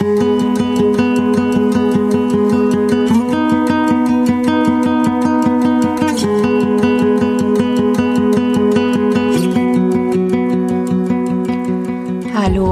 Hallo 0.00 0.06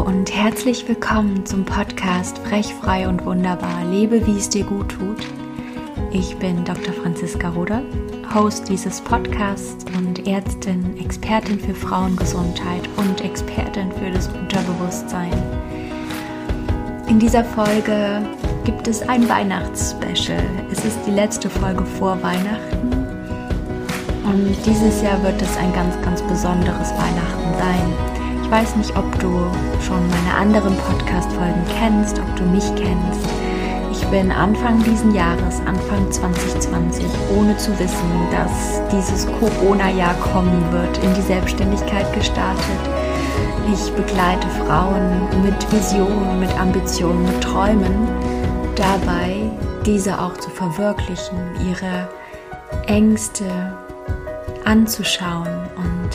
und 0.00 0.34
herzlich 0.34 0.88
willkommen 0.88 1.44
zum 1.44 1.66
Podcast 1.66 2.38
Frech, 2.38 2.72
frei 2.72 3.06
und 3.06 3.26
wunderbar. 3.26 3.84
Lebe, 3.84 4.26
wie 4.26 4.38
es 4.38 4.48
dir 4.48 4.64
gut 4.64 4.88
tut. 4.88 5.26
Ich 6.10 6.34
bin 6.38 6.64
Dr. 6.64 6.94
Franziska 6.94 7.50
Roder, 7.50 7.82
Host 8.34 8.70
dieses 8.70 9.02
Podcasts 9.02 9.84
und 9.98 10.26
Ärztin, 10.26 10.96
Expertin 10.96 11.60
für 11.60 11.74
Frauengesundheit 11.74 12.88
und 12.96 13.20
Expertin 13.20 13.92
für 13.92 14.10
das 14.10 14.28
Unterbewusstsein. 14.28 15.47
In 17.18 17.26
dieser 17.26 17.44
Folge 17.44 18.22
gibt 18.62 18.86
es 18.86 19.02
ein 19.08 19.28
Weihnachtsspecial. 19.28 20.40
Es 20.70 20.84
ist 20.84 21.00
die 21.04 21.10
letzte 21.10 21.50
Folge 21.50 21.84
vor 21.84 22.16
Weihnachten 22.22 22.92
und 24.24 24.56
dieses 24.64 25.02
Jahr 25.02 25.20
wird 25.24 25.42
es 25.42 25.56
ein 25.56 25.72
ganz, 25.72 26.00
ganz 26.02 26.22
besonderes 26.22 26.92
Weihnachten 26.92 27.58
sein. 27.58 27.92
Ich 28.44 28.48
weiß 28.48 28.76
nicht, 28.76 28.96
ob 28.96 29.18
du 29.18 29.50
schon 29.84 30.08
meine 30.08 30.32
anderen 30.38 30.76
Podcast-Folgen 30.76 31.64
kennst, 31.80 32.20
ob 32.20 32.36
du 32.36 32.44
mich 32.44 32.72
kennst. 32.76 33.28
Ich 33.90 34.06
bin 34.06 34.30
Anfang 34.30 34.80
diesen 34.84 35.12
Jahres, 35.12 35.58
Anfang 35.66 36.12
2020, 36.12 37.04
ohne 37.36 37.56
zu 37.56 37.76
wissen, 37.80 38.28
dass 38.30 38.80
dieses 38.92 39.26
Corona-Jahr 39.40 40.14
kommen 40.32 40.70
wird, 40.70 40.96
in 41.02 41.12
die 41.14 41.22
Selbstständigkeit 41.22 42.12
gestartet. 42.12 42.97
Ich 43.70 43.92
begleite 43.92 44.48
Frauen 44.48 45.42
mit 45.42 45.72
Visionen, 45.72 46.40
mit 46.40 46.58
Ambitionen, 46.58 47.24
mit 47.26 47.42
Träumen, 47.42 48.08
dabei 48.74 49.50
diese 49.84 50.18
auch 50.18 50.34
zu 50.38 50.48
verwirklichen, 50.48 51.38
ihre 51.68 52.08
Ängste 52.86 53.44
anzuschauen 54.64 55.68
und 55.76 56.10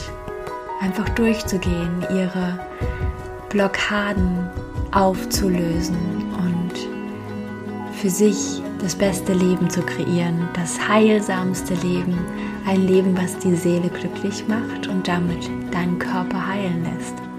einfach 0.81 1.07
durchzugehen, 1.09 2.03
ihre 2.09 2.57
Blockaden 3.49 4.49
aufzulösen 4.91 5.97
und 6.37 6.73
für 7.93 8.09
sich 8.09 8.63
das 8.79 8.95
beste 8.95 9.33
Leben 9.33 9.69
zu 9.69 9.81
kreieren, 9.81 10.49
das 10.55 10.79
heilsamste 10.87 11.75
Leben, 11.75 12.17
ein 12.65 12.87
Leben, 12.87 13.15
was 13.15 13.37
die 13.37 13.55
Seele 13.55 13.89
glücklich 13.89 14.43
macht 14.47 14.87
und 14.87 15.07
damit 15.07 15.49
deinen 15.71 15.99
Körper 15.99 16.47
heilen 16.47 16.83
lässt. 16.83 17.32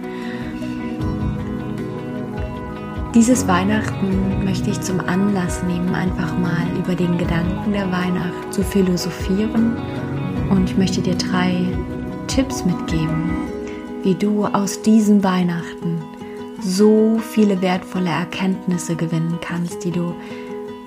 Dieses 3.14 3.46
Weihnachten 3.46 4.44
möchte 4.44 4.70
ich 4.70 4.80
zum 4.80 4.98
Anlass 4.98 5.62
nehmen, 5.62 5.94
einfach 5.94 6.36
mal 6.36 6.66
über 6.76 6.96
den 6.96 7.16
Gedanken 7.16 7.72
der 7.72 7.90
Weihnacht 7.92 8.52
zu 8.52 8.64
philosophieren 8.64 9.76
und 10.50 10.68
ich 10.68 10.76
möchte 10.76 11.00
dir 11.00 11.14
drei 11.14 11.64
Tipps 12.26 12.64
mitgeben, 12.64 13.30
wie 14.02 14.16
du 14.16 14.44
aus 14.46 14.82
diesem 14.82 15.22
Weihnachten 15.22 16.02
so 16.60 17.20
viele 17.20 17.62
wertvolle 17.62 18.10
Erkenntnisse 18.10 18.96
gewinnen 18.96 19.38
kannst, 19.40 19.84
die 19.84 19.92
du 19.92 20.12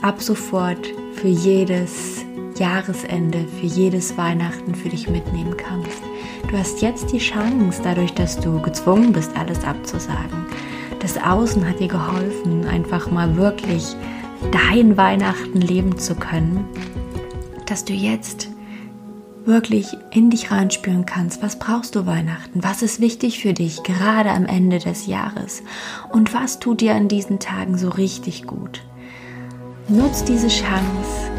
ab 0.02 0.22
sofort 0.22 0.86
für 1.14 1.30
jedes 1.30 2.26
Jahresende, 2.58 3.46
für 3.62 3.68
jedes 3.68 4.18
Weihnachten 4.18 4.76
für 4.76 4.90
dich 4.90 5.08
mitnehmen 5.08 5.56
kannst. 5.56 6.02
Du 6.50 6.58
hast 6.58 6.82
jetzt 6.82 7.10
die 7.14 7.20
Chance, 7.20 7.80
dadurch, 7.82 8.14
dass 8.14 8.38
du 8.38 8.62
gezwungen 8.62 9.14
bist, 9.14 9.32
alles 9.38 9.64
abzusagen. 9.64 10.46
Das 11.08 11.24
Außen 11.24 11.66
hat 11.66 11.80
dir 11.80 11.88
geholfen, 11.88 12.68
einfach 12.68 13.10
mal 13.10 13.38
wirklich 13.38 13.96
dein 14.52 14.98
Weihnachten 14.98 15.62
leben 15.62 15.98
zu 15.98 16.16
können, 16.16 16.66
dass 17.66 17.86
du 17.86 17.94
jetzt 17.94 18.50
wirklich 19.46 19.88
in 20.12 20.30
dich 20.30 20.52
reinspüren 20.52 21.06
kannst, 21.06 21.42
was 21.42 21.60
brauchst 21.60 21.96
du 21.96 22.06
Weihnachten, 22.06 22.62
was 22.62 22.82
ist 22.82 23.00
wichtig 23.00 23.40
für 23.40 23.54
dich 23.54 23.84
gerade 23.84 24.32
am 24.32 24.46
Ende 24.46 24.80
des 24.80 25.08
Jahres? 25.08 25.64
Und 26.12 26.34
was 26.34 26.60
tut 26.60 26.82
dir 26.82 26.94
an 26.94 27.08
diesen 27.08 27.40
Tagen 27.40 27.78
so 27.78 27.88
richtig 27.88 28.46
gut. 28.46 28.84
Nutz 29.88 30.26
diese 30.26 30.50
Chance 30.50 31.32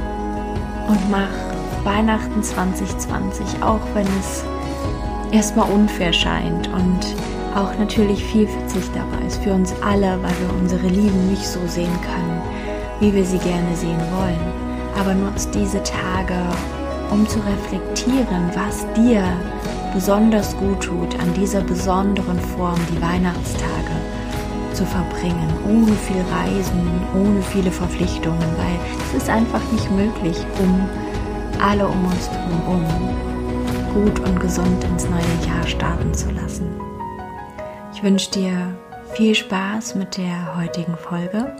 und 0.88 1.10
mach 1.10 1.84
Weihnachten 1.84 2.42
2020, 2.42 3.62
auch 3.62 3.82
wenn 3.92 4.06
es 4.18 4.44
erstmal 5.30 5.70
unfair 5.70 6.14
scheint 6.14 6.68
und 6.68 7.00
auch 7.54 7.76
natürlich 7.78 8.24
viel 8.24 8.46
Verzicht 8.46 8.90
dabei 8.94 9.26
ist 9.26 9.42
für 9.42 9.52
uns 9.52 9.72
alle, 9.82 10.18
weil 10.22 10.34
wir 10.40 10.60
unsere 10.60 10.86
Lieben 10.86 11.28
nicht 11.30 11.46
so 11.46 11.60
sehen 11.66 11.92
können, 12.02 12.42
wie 13.00 13.14
wir 13.14 13.24
sie 13.24 13.38
gerne 13.38 13.74
sehen 13.74 14.00
wollen. 14.16 14.40
Aber 14.98 15.14
nutzt 15.14 15.54
diese 15.54 15.82
Tage, 15.82 16.34
um 17.10 17.26
zu 17.28 17.38
reflektieren, 17.40 18.50
was 18.54 18.86
dir 18.94 19.22
besonders 19.94 20.56
gut 20.58 20.80
tut, 20.80 21.18
an 21.20 21.32
dieser 21.34 21.60
besonderen 21.60 22.38
Form 22.56 22.78
die 22.90 23.00
Weihnachtstage 23.00 23.96
zu 24.74 24.84
verbringen, 24.84 25.48
ohne 25.66 25.92
viel 25.92 26.22
Reisen, 26.32 26.82
ohne 27.14 27.42
viele 27.42 27.70
Verpflichtungen, 27.70 28.38
weil 28.38 28.78
es 29.08 29.22
ist 29.22 29.30
einfach 29.30 29.62
nicht 29.72 29.90
möglich, 29.90 30.36
um 30.60 30.88
alle 31.60 31.86
um 31.86 32.04
uns 32.04 32.28
herum 32.30 32.84
gut 33.94 34.20
und 34.20 34.38
gesund 34.38 34.84
ins 34.84 35.08
neue 35.08 35.48
Jahr 35.48 35.66
starten 35.66 36.12
zu 36.14 36.30
lassen. 36.30 36.68
Ich 37.98 38.04
wünsche 38.04 38.30
dir 38.30 38.76
viel 39.14 39.34
Spaß 39.34 39.96
mit 39.96 40.18
der 40.18 40.54
heutigen 40.54 40.96
Folge. 40.96 41.52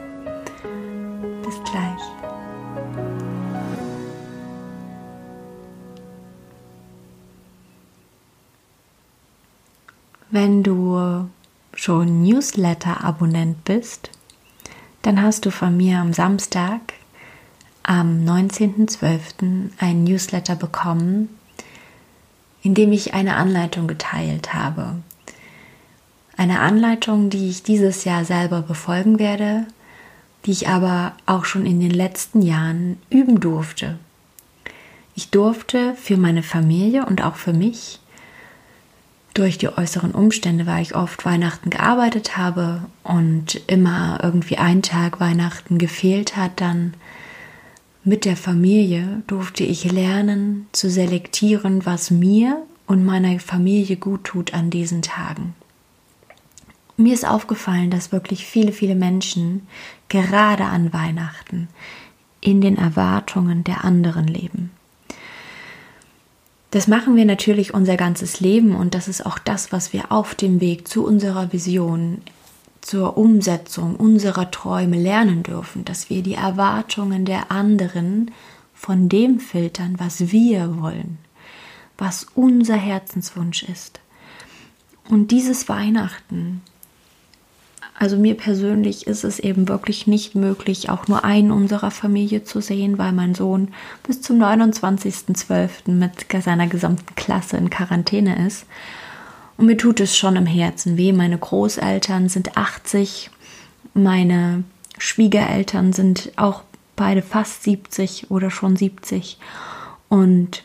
Bis 1.43 1.57
gleich. 1.69 2.01
Wenn 10.31 10.63
du 10.63 11.29
schon 11.75 12.23
Newsletter-Abonnent 12.23 13.65
bist, 13.65 14.11
dann 15.03 15.21
hast 15.21 15.45
du 15.45 15.51
von 15.51 15.77
mir 15.77 15.99
am 15.99 16.13
Samstag, 16.13 16.93
am 17.83 18.25
19.12. 18.25 19.71
ein 19.81 20.05
Newsletter 20.05 20.55
bekommen, 20.55 21.37
in 22.63 22.75
dem 22.75 22.93
ich 22.93 23.13
eine 23.13 23.35
Anleitung 23.35 23.89
geteilt 23.89 24.55
habe. 24.55 25.03
Eine 26.39 26.61
Anleitung, 26.61 27.31
die 27.31 27.51
ich 27.51 27.65
dieses 27.65 28.05
Jahr 28.05 28.25
selber 28.25 28.63
befolgen 28.63 29.19
werde, 29.19 29.67
die 30.47 30.53
ich 30.53 30.69
aber 30.69 31.15
auch 31.27 31.45
schon 31.45 31.67
in 31.67 31.81
den 31.81 31.91
letzten 31.91 32.43
Jahren 32.43 32.97
üben 33.11 33.41
durfte. 33.41 33.99
Ich 35.17 35.31
durfte 35.31 35.95
für 35.97 36.17
meine 36.17 36.45
Familie 36.45 37.07
und 37.07 37.25
auch 37.25 37.35
für 37.35 37.53
mich 37.53 37.99
durch 39.35 39.59
die 39.59 39.69
äußeren 39.69 40.13
Umstände, 40.13 40.65
weil 40.65 40.81
ich 40.83 40.95
oft 40.95 41.25
Weihnachten 41.25 41.71
gearbeitet 41.71 42.37
habe 42.37 42.83
und 43.03 43.61
immer 43.67 44.21
irgendwie 44.23 44.59
ein 44.59 44.83
Tag 44.83 45.19
Weihnachten 45.19 45.77
gefehlt 45.77 46.37
hat, 46.37 46.61
dann 46.61 46.95
mit 48.05 48.25
der 48.25 48.37
Familie 48.37 49.25
durfte 49.27 49.65
ich 49.65 49.91
lernen 49.91 50.69
zu 50.71 50.89
selektieren, 50.89 51.85
was 51.85 52.13
mir 52.13 52.63
und 52.87 53.05
meiner 53.05 53.41
Familie 53.41 53.97
gut 53.97 54.23
tut 54.23 54.55
an 54.55 54.71
diesen 54.71 55.03
Tagen. 55.03 55.57
Mir 57.01 57.15
ist 57.15 57.25
aufgefallen, 57.25 57.93
dass 57.93 58.11
wirklich 58.11 58.45
viele, 58.45 58.73
viele 58.73 58.97
Menschen 58.97 59.69
gerade 60.09 60.65
an 60.65 60.93
Weihnachten 60.93 61.69
in 62.41 62.61
den 62.61 62.77
Erwartungen 62.77 63.63
der 63.63 63.85
anderen 63.85 64.27
leben. 64.27 64.73
Das 66.73 66.89
machen 66.89 67.15
wir 67.15 67.25
natürlich 67.25 67.73
unser 67.73 67.97
ganzes 67.97 68.41
Leben 68.41 68.75
und 68.75 68.95
das 68.95 69.07
ist 69.07 69.25
auch 69.25 69.39
das, 69.39 69.71
was 69.71 69.93
wir 69.93 70.11
auf 70.11 70.35
dem 70.35 70.61
Weg 70.61 70.89
zu 70.89 71.07
unserer 71.07 71.53
Vision, 71.53 72.21
zur 72.81 73.17
Umsetzung 73.17 73.95
unserer 73.95 74.51
Träume 74.51 74.97
lernen 74.97 75.45
dürfen, 75.45 75.85
dass 75.85 76.11
wir 76.11 76.25
die 76.25 76.35
Erwartungen 76.35 77.25
der 77.25 77.53
anderen 77.53 78.33
von 78.75 79.09
dem 79.09 79.39
filtern, 79.39 79.95
was 79.99 80.33
wir 80.33 80.81
wollen, 80.81 81.19
was 81.97 82.27
unser 82.35 82.77
Herzenswunsch 82.77 83.63
ist. 83.63 84.01
Und 85.09 85.31
dieses 85.31 85.69
Weihnachten 85.69 86.63
also 87.99 88.17
mir 88.17 88.37
persönlich 88.37 89.09
ist 89.09 89.25
es 89.25 89.41
eben 89.41 89.67
wirklich 89.67 90.07
nicht 90.07 90.37
möglich, 90.37 90.89
auch 90.89 91.09
nur 91.09 91.25
einen 91.25 91.51
unserer 91.51 91.91
Familie 91.91 92.45
zu 92.45 92.61
sehen, 92.61 92.97
weil 92.97 93.13
mein 93.13 93.35
Sohn 93.35 93.69
bis 94.07 94.23
zum 94.23 94.41
29.12. 94.41 95.91
mit 95.91 96.27
seiner 96.45 96.69
gesamten 96.69 97.15
Klasse 97.17 97.57
in 97.57 97.71
Quarantäne 97.71 98.47
ist. 98.47 98.67
Und 99.57 99.67
mir 99.67 99.77
tut 99.77 99.99
es 99.99 100.17
schon 100.17 100.37
im 100.37 100.47
Herzen 100.47 100.97
weh. 100.97 101.13
Meine 101.13 101.39
Großeltern 101.39 102.29
sind 102.29 102.57
80, 102.57 103.31
meine 103.95 104.63
Schwiegereltern 104.99 105.93
sind 105.93 106.31
auch 106.37 106.63
beide 106.95 107.23
fast 107.23 107.65
70 107.65 108.31
oder 108.31 108.53
schon 108.53 108.77
70. 108.77 109.39
Und 110.09 110.63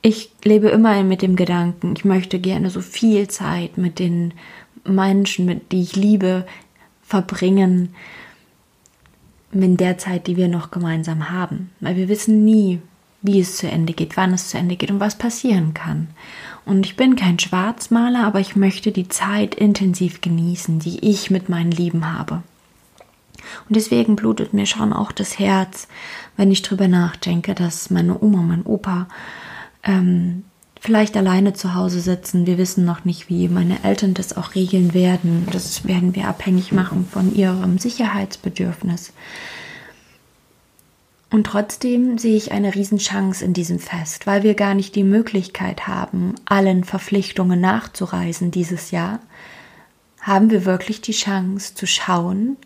ich 0.00 0.32
lebe 0.42 0.70
immer 0.70 1.02
mit 1.02 1.20
dem 1.20 1.36
Gedanken, 1.36 1.94
ich 1.96 2.06
möchte 2.06 2.38
gerne 2.38 2.70
so 2.70 2.80
viel 2.80 3.28
Zeit 3.28 3.76
mit 3.76 3.98
den 3.98 4.32
Menschen, 4.84 5.46
mit 5.46 5.70
die 5.72 5.82
ich 5.82 5.96
liebe, 5.96 6.46
verbringen, 7.12 7.94
in 9.52 9.76
der 9.76 9.98
Zeit, 9.98 10.26
die 10.28 10.38
wir 10.38 10.48
noch 10.48 10.70
gemeinsam 10.70 11.28
haben. 11.28 11.70
Weil 11.80 11.96
wir 11.96 12.08
wissen 12.08 12.42
nie, 12.42 12.80
wie 13.20 13.38
es 13.38 13.58
zu 13.58 13.68
Ende 13.68 13.92
geht, 13.92 14.16
wann 14.16 14.32
es 14.32 14.48
zu 14.48 14.56
Ende 14.56 14.76
geht 14.76 14.90
und 14.90 14.98
was 14.98 15.18
passieren 15.18 15.74
kann. 15.74 16.08
Und 16.64 16.86
ich 16.86 16.96
bin 16.96 17.14
kein 17.14 17.38
Schwarzmaler, 17.38 18.24
aber 18.24 18.40
ich 18.40 18.56
möchte 18.56 18.92
die 18.92 19.08
Zeit 19.08 19.54
intensiv 19.54 20.22
genießen, 20.22 20.78
die 20.78 21.06
ich 21.10 21.30
mit 21.30 21.50
meinen 21.50 21.70
Lieben 21.70 22.10
habe. 22.10 22.42
Und 23.68 23.76
deswegen 23.76 24.16
blutet 24.16 24.54
mir 24.54 24.64
schon 24.64 24.94
auch 24.94 25.12
das 25.12 25.38
Herz, 25.38 25.88
wenn 26.38 26.50
ich 26.50 26.62
drüber 26.62 26.88
nachdenke, 26.88 27.54
dass 27.54 27.90
meine 27.90 28.22
Oma, 28.22 28.40
mein 28.40 28.64
Opa 28.64 29.06
ähm, 29.82 30.44
vielleicht 30.82 31.16
alleine 31.16 31.52
zu 31.52 31.74
Hause 31.76 32.00
sitzen. 32.00 32.44
Wir 32.44 32.58
wissen 32.58 32.84
noch 32.84 33.04
nicht, 33.04 33.28
wie 33.28 33.48
meine 33.48 33.84
Eltern 33.84 34.14
das 34.14 34.36
auch 34.36 34.56
regeln 34.56 34.94
werden. 34.94 35.46
Das 35.52 35.86
werden 35.86 36.16
wir 36.16 36.26
abhängig 36.26 36.72
machen 36.72 37.06
von 37.08 37.32
ihrem 37.32 37.78
Sicherheitsbedürfnis. 37.78 39.12
Und 41.30 41.44
trotzdem 41.44 42.18
sehe 42.18 42.36
ich 42.36 42.50
eine 42.50 42.74
Riesenchance 42.74 43.44
in 43.44 43.52
diesem 43.54 43.78
Fest, 43.78 44.26
weil 44.26 44.42
wir 44.42 44.54
gar 44.54 44.74
nicht 44.74 44.96
die 44.96 45.04
Möglichkeit 45.04 45.86
haben, 45.86 46.34
allen 46.46 46.82
Verpflichtungen 46.82 47.60
nachzureisen 47.60 48.50
dieses 48.50 48.90
Jahr, 48.90 49.20
haben 50.20 50.50
wir 50.50 50.64
wirklich 50.64 51.00
die 51.00 51.12
Chance 51.12 51.76
zu 51.76 51.86
schauen, 51.86 52.56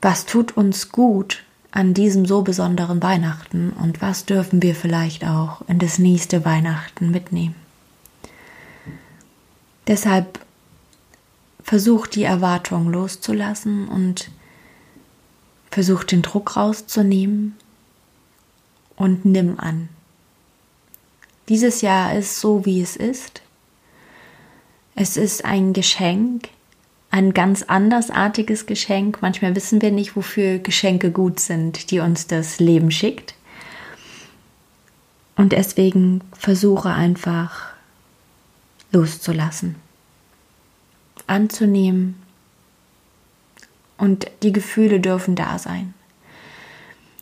was 0.00 0.24
tut 0.24 0.56
uns 0.56 0.90
gut 0.90 1.44
an 1.70 1.94
diesem 1.94 2.26
so 2.26 2.42
besonderen 2.42 3.02
Weihnachten 3.02 3.70
und 3.70 4.00
was 4.00 4.24
dürfen 4.24 4.62
wir 4.62 4.74
vielleicht 4.74 5.24
auch 5.24 5.62
in 5.68 5.78
das 5.78 5.98
nächste 5.98 6.44
Weihnachten 6.44 7.10
mitnehmen. 7.10 7.54
Deshalb 9.86 10.40
versuch 11.62 12.06
die 12.06 12.24
Erwartung 12.24 12.90
loszulassen 12.90 13.88
und 13.88 14.30
versuch 15.70 16.04
den 16.04 16.22
Druck 16.22 16.56
rauszunehmen 16.56 17.56
und 18.96 19.24
nimm 19.24 19.58
an. 19.58 19.88
Dieses 21.48 21.80
Jahr 21.80 22.14
ist 22.14 22.40
so, 22.40 22.64
wie 22.64 22.80
es 22.80 22.96
ist. 22.96 23.42
Es 24.94 25.16
ist 25.16 25.44
ein 25.44 25.72
Geschenk, 25.72 26.48
ein 27.16 27.32
ganz 27.32 27.62
andersartiges 27.62 28.66
Geschenk. 28.66 29.22
Manchmal 29.22 29.56
wissen 29.56 29.80
wir 29.80 29.90
nicht, 29.90 30.16
wofür 30.16 30.58
Geschenke 30.58 31.10
gut 31.10 31.40
sind, 31.40 31.90
die 31.90 32.00
uns 32.00 32.26
das 32.26 32.60
Leben 32.60 32.90
schickt. 32.90 33.34
Und 35.34 35.52
deswegen 35.52 36.20
versuche 36.32 36.90
einfach 36.90 37.72
loszulassen, 38.92 39.76
anzunehmen 41.26 42.20
und 43.96 44.30
die 44.42 44.52
Gefühle 44.52 45.00
dürfen 45.00 45.36
da 45.36 45.58
sein. 45.58 45.94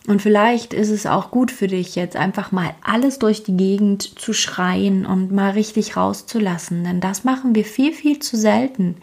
Und 0.06 0.20
vielleicht 0.20 0.74
ist 0.74 0.90
es 0.90 1.06
auch 1.06 1.30
gut 1.30 1.50
für 1.50 1.66
dich, 1.66 1.94
jetzt 1.94 2.16
einfach 2.16 2.52
mal 2.52 2.74
alles 2.82 3.18
durch 3.18 3.42
die 3.42 3.56
Gegend 3.56 4.18
zu 4.18 4.34
schreien 4.34 5.06
und 5.06 5.32
mal 5.32 5.52
richtig 5.52 5.96
rauszulassen. 5.96 6.84
Denn 6.84 7.00
das 7.00 7.24
machen 7.24 7.54
wir 7.54 7.64
viel, 7.64 7.92
viel 7.92 8.18
zu 8.18 8.36
selten. 8.36 8.96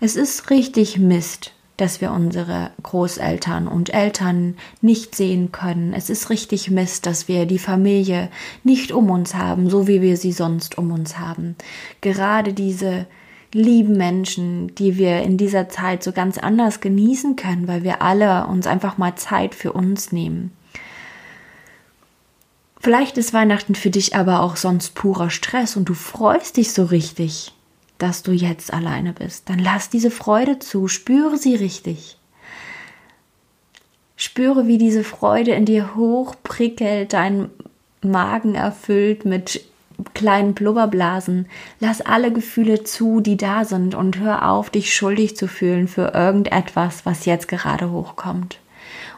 Es 0.00 0.14
ist 0.14 0.50
richtig 0.50 0.96
Mist, 0.96 1.52
dass 1.76 2.00
wir 2.00 2.12
unsere 2.12 2.70
Großeltern 2.84 3.66
und 3.66 3.92
Eltern 3.92 4.56
nicht 4.80 5.16
sehen 5.16 5.50
können. 5.50 5.92
Es 5.92 6.08
ist 6.08 6.30
richtig 6.30 6.70
Mist, 6.70 7.06
dass 7.06 7.26
wir 7.26 7.46
die 7.46 7.58
Familie 7.58 8.30
nicht 8.62 8.92
um 8.92 9.10
uns 9.10 9.34
haben, 9.34 9.68
so 9.68 9.88
wie 9.88 10.02
wir 10.02 10.16
sie 10.16 10.32
sonst 10.32 10.78
um 10.78 10.92
uns 10.92 11.18
haben. 11.18 11.56
Gerade 12.00 12.52
diese 12.52 13.06
lieben 13.54 13.96
Menschen, 13.96 14.74
die 14.74 14.98
wir 14.98 15.22
in 15.22 15.38
dieser 15.38 15.68
Zeit 15.68 16.02
so 16.02 16.12
ganz 16.12 16.38
anders 16.38 16.80
genießen 16.80 17.36
können, 17.36 17.68
weil 17.68 17.84
wir 17.84 18.02
alle 18.02 18.46
uns 18.48 18.66
einfach 18.66 18.98
mal 18.98 19.14
Zeit 19.14 19.54
für 19.54 19.72
uns 19.72 20.12
nehmen. 20.12 20.52
Vielleicht 22.80 23.16
ist 23.16 23.32
Weihnachten 23.32 23.74
für 23.74 23.88
dich 23.88 24.14
aber 24.14 24.40
auch 24.40 24.56
sonst 24.56 24.94
purer 24.94 25.30
Stress 25.30 25.76
und 25.76 25.88
du 25.88 25.94
freust 25.94 26.58
dich 26.58 26.72
so 26.72 26.84
richtig, 26.84 27.54
dass 27.96 28.22
du 28.22 28.32
jetzt 28.32 28.74
alleine 28.74 29.14
bist. 29.14 29.48
Dann 29.48 29.58
lass 29.58 29.88
diese 29.88 30.10
Freude 30.10 30.58
zu, 30.58 30.88
spüre 30.88 31.38
sie 31.38 31.54
richtig. 31.54 32.18
Spüre, 34.16 34.66
wie 34.66 34.78
diese 34.78 35.04
Freude 35.04 35.52
in 35.52 35.64
dir 35.64 35.94
hochprickelt, 35.94 37.12
deinen 37.12 37.50
Magen 38.02 38.54
erfüllt 38.54 39.24
mit 39.24 39.64
kleinen 40.14 40.54
Blubberblasen. 40.54 41.46
Lass 41.80 42.00
alle 42.00 42.32
Gefühle 42.32 42.84
zu, 42.84 43.20
die 43.20 43.36
da 43.36 43.64
sind 43.64 43.94
und 43.94 44.18
hör 44.18 44.48
auf, 44.48 44.70
dich 44.70 44.94
schuldig 44.94 45.36
zu 45.36 45.48
fühlen 45.48 45.88
für 45.88 46.12
irgendetwas, 46.14 47.04
was 47.04 47.24
jetzt 47.26 47.48
gerade 47.48 47.90
hochkommt. 47.90 48.58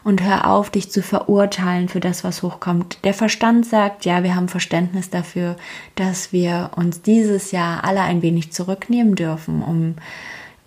Und 0.03 0.23
hör 0.23 0.49
auf, 0.49 0.69
dich 0.69 0.89
zu 0.89 1.01
verurteilen 1.01 1.89
für 1.89 1.99
das, 1.99 2.23
was 2.23 2.41
hochkommt. 2.41 2.99
Der 3.03 3.13
Verstand 3.13 3.65
sagt, 3.65 4.05
ja, 4.05 4.23
wir 4.23 4.35
haben 4.35 4.47
Verständnis 4.47 5.09
dafür, 5.09 5.57
dass 5.95 6.31
wir 6.31 6.71
uns 6.75 7.01
dieses 7.01 7.51
Jahr 7.51 7.83
alle 7.83 8.01
ein 8.01 8.21
wenig 8.21 8.53
zurücknehmen 8.53 9.15
dürfen, 9.15 9.61
um 9.61 9.95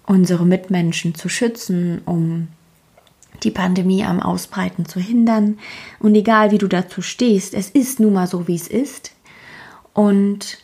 unsere 0.07 0.45
Mitmenschen 0.45 1.15
zu 1.15 1.29
schützen, 1.29 2.03
um 2.05 2.49
die 3.43 3.51
Pandemie 3.51 4.05
am 4.05 4.21
Ausbreiten 4.21 4.87
zu 4.87 5.01
hindern. 5.01 5.59
Und 5.99 6.15
egal 6.15 6.51
wie 6.51 6.59
du 6.59 6.69
dazu 6.69 7.01
stehst, 7.01 7.55
es 7.55 7.71
ist 7.71 8.01
nun 8.01 8.13
mal 8.13 8.27
so, 8.27 8.47
wie 8.49 8.57
es 8.57 8.69
ist. 8.69 9.13
Und 9.95 10.59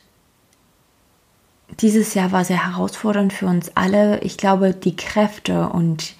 dieses 1.80 2.14
Jahr 2.14 2.32
war 2.32 2.44
sehr 2.44 2.66
herausfordernd 2.66 3.32
für 3.32 3.46
uns 3.46 3.72
alle. 3.74 4.20
Ich 4.20 4.36
glaube, 4.36 4.72
die 4.72 4.96
Kräfte 4.96 5.68
und 5.68 6.14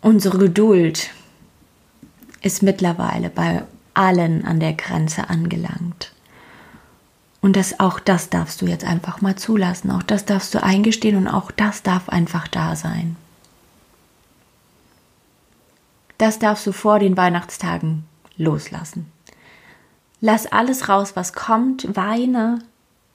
unsere 0.00 0.38
Geduld 0.38 1.10
ist 2.42 2.62
mittlerweile 2.62 3.30
bei 3.30 3.62
allen 3.94 4.44
an 4.44 4.60
der 4.60 4.72
Grenze 4.72 5.28
angelangt. 5.28 6.12
Und 7.42 7.56
das, 7.56 7.80
auch 7.80 8.00
das 8.00 8.28
darfst 8.28 8.60
du 8.60 8.66
jetzt 8.66 8.84
einfach 8.84 9.20
mal 9.20 9.36
zulassen. 9.36 9.90
Auch 9.90 10.02
das 10.02 10.24
darfst 10.26 10.54
du 10.54 10.62
eingestehen 10.62 11.16
und 11.16 11.28
auch 11.28 11.50
das 11.50 11.82
darf 11.82 12.08
einfach 12.08 12.48
da 12.48 12.76
sein. 12.76 13.16
Das 16.18 16.38
darfst 16.38 16.66
du 16.66 16.72
vor 16.72 16.98
den 16.98 17.16
Weihnachtstagen 17.16 18.04
loslassen. 18.36 19.10
Lass 20.20 20.46
alles 20.46 20.88
raus, 20.88 21.12
was 21.14 21.32
kommt, 21.32 21.96
weine, 21.96 22.58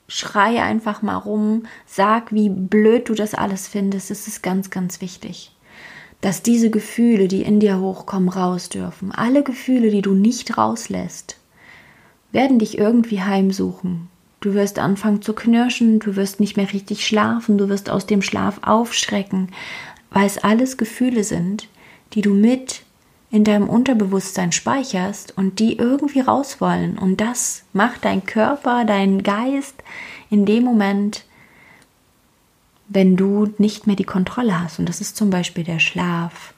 schrei 0.08 0.62
einfach 0.62 1.02
mal 1.02 1.18
rum, 1.18 1.64
sag, 1.86 2.34
wie 2.34 2.50
blöd 2.50 3.10
du 3.10 3.14
das 3.14 3.36
alles 3.36 3.68
findest. 3.68 4.12
Es 4.12 4.28
ist 4.28 4.42
ganz, 4.42 4.70
ganz 4.70 5.02
wichtig, 5.02 5.56
dass 6.22 6.42
diese 6.42 6.70
Gefühle, 6.70 7.28
die 7.28 7.44
in 7.44 7.60
dir 7.60 7.80
hochkommen, 7.80 8.30
raus 8.30 8.70
dürfen. 8.70 9.12
Alle 9.12 9.44
Gefühle, 9.44 9.92
die 9.92 10.02
du 10.02 10.14
nicht 10.14 10.58
rauslässt, 10.58 11.38
werden 12.32 12.60
dich 12.60 12.78
irgendwie 12.78 13.22
heimsuchen. 13.22 14.10
Du 14.42 14.54
wirst 14.54 14.78
anfangen 14.80 15.22
zu 15.22 15.34
knirschen, 15.34 16.00
du 16.00 16.16
wirst 16.16 16.40
nicht 16.40 16.58
mehr 16.58 16.72
richtig 16.72 17.06
schlafen, 17.06 17.58
du 17.58 17.70
wirst 17.70 17.90
aus 17.90 18.06
dem 18.06 18.22
Schlaf 18.22 18.60
aufschrecken, 18.64 19.50
weil 20.12 20.26
es 20.26 20.38
alles 20.38 20.78
Gefühle 20.78 21.24
sind, 21.24 21.68
die 22.14 22.22
du 22.22 22.34
mit 22.34 22.85
in 23.36 23.44
deinem 23.44 23.68
Unterbewusstsein 23.68 24.54
speicherst 24.54 25.38
und 25.38 25.60
die 25.60 25.78
irgendwie 25.78 26.22
raus 26.22 26.62
wollen. 26.62 26.98
Und 26.98 27.20
das 27.20 27.64
macht 27.74 28.06
dein 28.06 28.26
Körper, 28.26 28.86
dein 28.86 29.24
Geist 29.24 29.76
in 30.30 30.46
dem 30.46 30.64
Moment, 30.64 31.26
wenn 32.88 33.18
du 33.18 33.54
nicht 33.58 33.88
mehr 33.88 33.98
die 33.98 34.06
Kontrolle 34.06 34.64
hast. 34.64 34.80
Und 34.80 34.88
das 34.88 35.02
ist 35.02 35.18
zum 35.18 35.32
Beispiel 35.32 35.66
der 35.66 35.80
Schlaf 35.80 36.54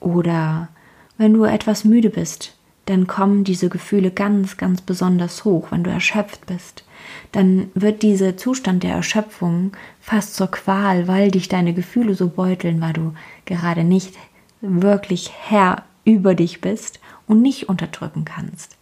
oder 0.00 0.68
wenn 1.16 1.32
du 1.32 1.44
etwas 1.44 1.86
müde 1.86 2.10
bist, 2.10 2.54
dann 2.84 3.06
kommen 3.06 3.42
diese 3.42 3.70
Gefühle 3.70 4.10
ganz, 4.10 4.58
ganz 4.58 4.82
besonders 4.82 5.46
hoch. 5.46 5.68
Wenn 5.70 5.82
du 5.82 5.90
erschöpft 5.90 6.44
bist, 6.44 6.84
dann 7.32 7.70
wird 7.74 8.02
dieser 8.02 8.36
Zustand 8.36 8.82
der 8.82 8.96
Erschöpfung 8.96 9.72
fast 9.98 10.34
zur 10.34 10.50
Qual, 10.50 11.08
weil 11.08 11.30
dich 11.30 11.48
deine 11.48 11.72
Gefühle 11.72 12.14
so 12.14 12.28
beuteln, 12.28 12.82
weil 12.82 12.92
du 12.92 13.14
gerade 13.46 13.82
nicht 13.82 14.14
wirklich 14.60 15.32
Herr 15.32 15.84
über 16.08 16.34
dich 16.34 16.62
bist 16.62 17.00
und 17.26 17.42
nicht 17.42 17.68
unterdrücken 17.68 18.24
kannst. 18.24 18.78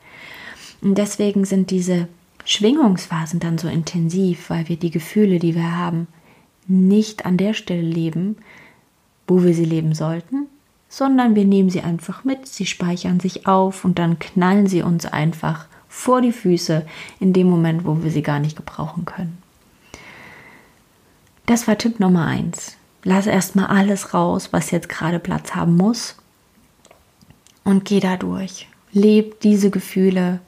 Und 0.81 0.97
deswegen 0.97 1.45
sind 1.45 1.71
diese 1.71 2.07
Schwingungsphasen 2.45 3.41
dann 3.41 3.59
so 3.59 3.67
intensiv, 3.67 4.49
weil 4.49 4.69
wir 4.69 4.77
die 4.77 4.93
Gefühle, 4.93 5.41
die 5.41 5.57
wir 5.57 5.77
haben, 5.77 6.07
nicht 6.69 7.27
an 7.27 7.37
der 7.37 7.53
Stelle 7.53 7.83
leben, 7.83 8.37
wo 9.27 9.43
wir 9.43 9.55
sie 9.55 9.65
leben 9.65 9.95
sollten, 9.95 10.47
sondern 10.89 11.35
wir 11.35 11.45
nehmen 11.45 11.69
sie 11.69 11.81
einfach 11.81 12.23
mit, 12.23 12.47
sie 12.47 12.67
speichern 12.67 13.19
sich 13.19 13.49
auf 13.49 13.85
und 13.85 13.99
dann 13.99 14.21
knallen 14.21 14.69
sie 14.69 14.83
uns 14.83 15.05
einfach 15.05 15.67
vor 15.89 16.21
die 16.21 16.33
Füße 16.33 16.87
in 17.19 17.33
dem 17.33 17.51
Moment, 17.51 17.85
wo 17.85 18.05
wir 18.05 18.13
sie 18.13 18.23
gar 18.23 18.39
nicht 18.39 18.57
gebrauchen 18.57 19.05
können. 19.05 19.39
Das 21.47 21.67
war 21.67 21.79
Tipp 21.79 21.99
Nummer 21.99 22.27
eins. 22.27 22.77
Lass 23.03 23.27
erstmal 23.27 23.67
alles 23.67 24.15
raus, 24.15 24.53
was 24.53 24.71
jetzt 24.71 24.89
gerade 24.89 25.19
Platz 25.19 25.55
haben 25.57 25.77
muss 25.77 26.17
und 27.67 27.85
geh 27.85 27.99
da 27.99 28.17
durch. 28.17 28.69
Leb 28.93 29.41
diese 29.41 29.71
Gefühle 29.71 30.41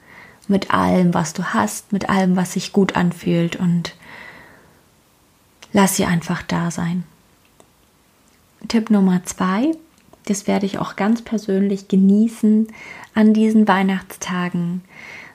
mit 0.47 0.73
allem, 0.73 1.13
was 1.13 1.33
du 1.33 1.43
hast, 1.43 1.91
mit 1.91 2.09
allem, 2.09 2.35
was 2.37 2.53
sich 2.53 2.71
gut 2.71 2.95
anfühlt 2.95 3.57
und 3.57 3.93
lass 5.73 5.97
sie 5.97 6.05
einfach 6.05 6.41
da 6.41 6.71
sein. 6.71 7.03
Tipp 8.67 8.89
Nummer 8.89 9.21
zwei, 9.25 9.73
Das 10.25 10.47
werde 10.47 10.65
ich 10.65 10.79
auch 10.79 10.95
ganz 10.95 11.21
persönlich 11.21 11.87
genießen 11.87 12.67
an 13.15 13.33
diesen 13.33 13.67
Weihnachtstagen. 13.67 14.81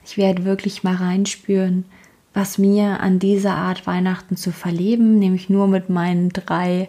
Ich 0.06 0.16
werde 0.16 0.44
wirklich 0.44 0.84
mal 0.84 0.94
reinspüren, 0.94 1.84
was 2.32 2.58
mir 2.58 3.00
an 3.00 3.18
dieser 3.18 3.56
Art 3.56 3.86
Weihnachten 3.86 4.36
zu 4.36 4.52
verleben, 4.52 5.18
nämlich 5.18 5.50
nur 5.50 5.66
mit 5.66 5.90
meinen 5.90 6.30
drei 6.30 6.88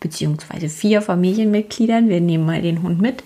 beziehungsweise 0.00 0.68
vier 0.68 1.02
Familienmitgliedern. 1.02 2.08
Wir 2.08 2.20
nehmen 2.20 2.44
mal 2.44 2.62
den 2.62 2.82
Hund 2.82 3.00
mit 3.00 3.22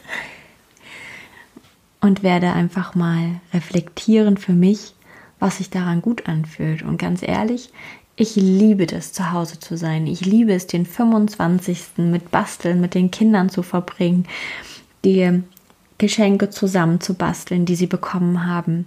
und 2.01 2.23
werde 2.23 2.53
einfach 2.53 2.95
mal 2.95 3.41
reflektieren 3.53 4.37
für 4.37 4.53
mich, 4.53 4.95
was 5.39 5.59
sich 5.59 5.71
daran 5.71 6.03
gut 6.03 6.29
anfühlt. 6.29 6.83
Und 6.83 6.99
ganz 6.99 7.23
ehrlich, 7.23 7.71
ich 8.17 8.37
liebe 8.37 8.87
das, 8.87 9.13
zu 9.13 9.33
Hause 9.33 9.59
zu 9.59 9.77
sein. 9.77 10.07
Ich 10.07 10.25
liebe 10.25 10.53
es, 10.53 10.67
den 10.67 10.85
25. 10.85 11.99
mit 11.99 12.31
Basteln, 12.31 12.81
mit 12.81 12.95
den 12.95 13.11
Kindern 13.11 13.49
zu 13.49 13.63
verbringen, 13.63 14.27
die 15.05 15.43
Geschenke 15.99 16.51
zusammen 16.51 17.01
zu 17.01 17.15
basteln, 17.15 17.65
die 17.67 17.77
sie 17.77 17.87
bekommen 17.87 18.47
haben, 18.47 18.87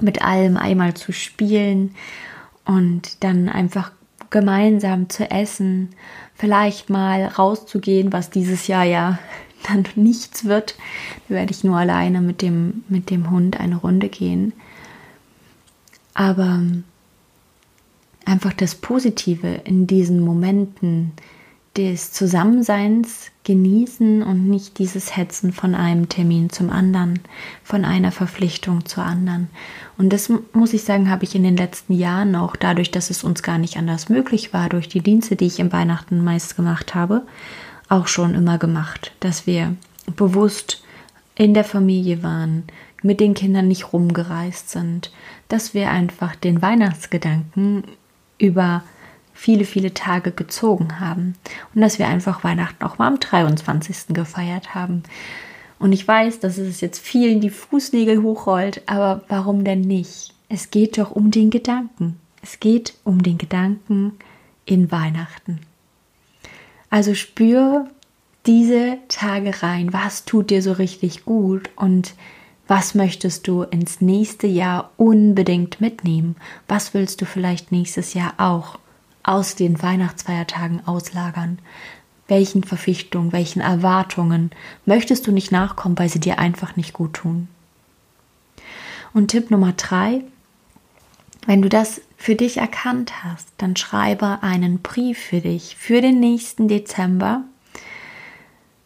mit 0.00 0.22
allem 0.22 0.56
einmal 0.56 0.94
zu 0.94 1.12
spielen 1.12 1.94
und 2.64 3.22
dann 3.24 3.48
einfach 3.48 3.92
gemeinsam 4.32 5.08
zu 5.08 5.30
essen, 5.30 5.90
vielleicht 6.34 6.90
mal 6.90 7.26
rauszugehen, 7.26 8.12
was 8.12 8.30
dieses 8.30 8.66
Jahr 8.66 8.84
ja 8.84 9.20
dann 9.68 9.84
nichts 9.94 10.44
wird. 10.44 10.74
Da 11.28 11.36
werde 11.36 11.52
ich 11.52 11.62
nur 11.62 11.76
alleine 11.76 12.20
mit 12.20 12.42
dem, 12.42 12.82
mit 12.88 13.10
dem 13.10 13.30
Hund 13.30 13.60
eine 13.60 13.76
Runde 13.76 14.08
gehen. 14.08 14.52
Aber 16.14 16.60
einfach 18.24 18.52
das 18.52 18.74
Positive 18.74 19.60
in 19.64 19.86
diesen 19.86 20.20
Momenten 20.20 21.12
des 21.76 22.12
Zusammenseins 22.12 23.30
genießen 23.44 24.22
und 24.22 24.48
nicht 24.48 24.78
dieses 24.78 25.16
Hetzen 25.16 25.52
von 25.52 25.74
einem 25.74 26.08
Termin 26.08 26.50
zum 26.50 26.70
anderen, 26.70 27.20
von 27.64 27.84
einer 27.84 28.12
Verpflichtung 28.12 28.84
zur 28.84 29.04
anderen. 29.04 29.48
Und 29.96 30.12
das 30.12 30.30
muss 30.52 30.74
ich 30.74 30.84
sagen, 30.84 31.10
habe 31.10 31.24
ich 31.24 31.34
in 31.34 31.42
den 31.42 31.56
letzten 31.56 31.94
Jahren 31.94 32.36
auch 32.36 32.56
dadurch, 32.56 32.90
dass 32.90 33.10
es 33.10 33.24
uns 33.24 33.42
gar 33.42 33.58
nicht 33.58 33.76
anders 33.76 34.08
möglich 34.08 34.52
war, 34.52 34.68
durch 34.68 34.88
die 34.88 35.00
Dienste, 35.00 35.34
die 35.34 35.46
ich 35.46 35.60
im 35.60 35.72
Weihnachten 35.72 36.22
meist 36.22 36.56
gemacht 36.56 36.94
habe, 36.94 37.22
auch 37.88 38.06
schon 38.06 38.34
immer 38.34 38.58
gemacht, 38.58 39.12
dass 39.20 39.46
wir 39.46 39.74
bewusst 40.14 40.82
in 41.34 41.54
der 41.54 41.64
Familie 41.64 42.22
waren, 42.22 42.64
mit 43.02 43.18
den 43.18 43.34
Kindern 43.34 43.66
nicht 43.66 43.92
rumgereist 43.92 44.70
sind, 44.70 45.10
dass 45.48 45.74
wir 45.74 45.90
einfach 45.90 46.36
den 46.36 46.62
Weihnachtsgedanken 46.62 47.84
über 48.38 48.84
viele, 49.34 49.64
viele 49.64 49.94
Tage 49.94 50.32
gezogen 50.32 51.00
haben 51.00 51.34
und 51.74 51.80
dass 51.80 51.98
wir 51.98 52.08
einfach 52.08 52.44
Weihnachten 52.44 52.84
auch 52.84 52.98
mal 52.98 53.08
am 53.08 53.20
23. 53.20 54.08
gefeiert 54.08 54.74
haben. 54.74 55.02
Und 55.78 55.92
ich 55.92 56.06
weiß, 56.06 56.40
dass 56.40 56.58
es 56.58 56.80
jetzt 56.80 57.00
vielen 57.00 57.40
die 57.40 57.50
Fußnägel 57.50 58.22
hochrollt, 58.22 58.82
aber 58.86 59.22
warum 59.28 59.64
denn 59.64 59.80
nicht? 59.80 60.32
Es 60.48 60.70
geht 60.70 60.98
doch 60.98 61.10
um 61.10 61.30
den 61.30 61.50
Gedanken. 61.50 62.20
Es 62.42 62.60
geht 62.60 62.94
um 63.04 63.22
den 63.22 63.38
Gedanken 63.38 64.12
in 64.64 64.92
Weihnachten. 64.92 65.60
Also 66.90 67.14
spür 67.14 67.88
diese 68.46 68.98
Tage 69.08 69.62
rein. 69.62 69.92
Was 69.92 70.24
tut 70.24 70.50
dir 70.50 70.62
so 70.62 70.72
richtig 70.72 71.24
gut 71.24 71.70
und 71.76 72.14
was 72.68 72.94
möchtest 72.94 73.48
du 73.48 73.62
ins 73.62 74.00
nächste 74.00 74.46
Jahr 74.46 74.90
unbedingt 74.96 75.80
mitnehmen? 75.80 76.36
Was 76.68 76.94
willst 76.94 77.20
du 77.20 77.26
vielleicht 77.26 77.72
nächstes 77.72 78.14
Jahr 78.14 78.34
auch 78.38 78.78
aus 79.22 79.54
den 79.54 79.82
Weihnachtsfeiertagen 79.82 80.86
auslagern? 80.86 81.58
Welchen 82.28 82.64
Verpflichtungen, 82.64 83.32
welchen 83.32 83.60
Erwartungen 83.60 84.50
möchtest 84.86 85.26
du 85.26 85.32
nicht 85.32 85.52
nachkommen, 85.52 85.98
weil 85.98 86.08
sie 86.08 86.20
dir 86.20 86.38
einfach 86.38 86.76
nicht 86.76 86.92
gut 86.92 87.14
tun? 87.14 87.48
Und 89.12 89.28
Tipp 89.28 89.50
Nummer 89.50 89.72
drei, 89.72 90.22
wenn 91.46 91.60
du 91.60 91.68
das 91.68 92.00
für 92.16 92.34
dich 92.36 92.58
erkannt 92.58 93.24
hast, 93.24 93.48
dann 93.58 93.76
schreibe 93.76 94.42
einen 94.42 94.78
Brief 94.78 95.18
für 95.18 95.40
dich 95.40 95.76
für 95.76 96.00
den 96.00 96.20
nächsten 96.20 96.68
Dezember, 96.68 97.42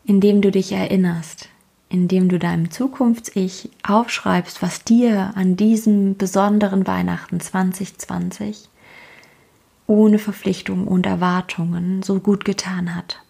in 0.05 0.21
dem 0.21 0.41
du 0.41 0.51
dich 0.51 0.73
erinnerst, 0.73 1.49
in 1.89 2.09
dem 2.09 2.29
du 2.29 2.39
deinem 2.39 2.71
Zukunfts-Ich 2.71 3.71
aufschreibst, 3.87 4.63
was 4.63 4.85
dir 4.85 5.33
an 5.35 5.57
diesem 5.57 6.17
besonderen 6.17 6.87
Weihnachten 6.87 7.41
2020 7.41 8.69
ohne 9.87 10.19
Verpflichtungen 10.19 10.89
und 10.89 11.07
Erwartungen 11.07 12.03
so 12.03 12.19
gut 12.19 12.45
getan 12.45 12.95
hat. 12.95 13.21